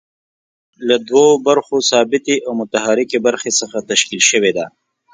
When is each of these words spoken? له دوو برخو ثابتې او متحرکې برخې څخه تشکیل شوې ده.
له 0.87 0.95
دوو 1.07 1.27
برخو 1.47 1.77
ثابتې 1.91 2.35
او 2.45 2.51
متحرکې 2.61 3.17
برخې 3.27 3.51
څخه 3.59 3.77
تشکیل 3.91 4.21
شوې 4.29 4.51
ده. 4.57 4.65